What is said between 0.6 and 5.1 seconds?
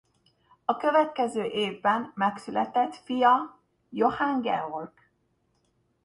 A következő évben megszületett fia Johann Georg.